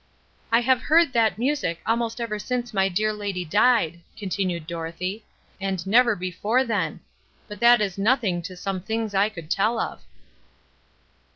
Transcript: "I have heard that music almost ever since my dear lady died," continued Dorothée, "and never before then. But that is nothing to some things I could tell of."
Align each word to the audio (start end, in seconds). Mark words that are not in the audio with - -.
"I 0.51 0.61
have 0.61 0.81
heard 0.81 1.13
that 1.13 1.37
music 1.37 1.79
almost 1.85 2.19
ever 2.19 2.39
since 2.39 2.73
my 2.73 2.89
dear 2.89 3.13
lady 3.13 3.45
died," 3.45 3.99
continued 4.17 4.67
Dorothée, 4.67 5.21
"and 5.59 5.85
never 5.85 6.15
before 6.15 6.63
then. 6.63 7.01
But 7.47 7.59
that 7.59 7.81
is 7.81 7.99
nothing 7.99 8.41
to 8.41 8.57
some 8.57 8.81
things 8.81 9.13
I 9.13 9.29
could 9.29 9.51
tell 9.51 9.79
of." 9.79 10.01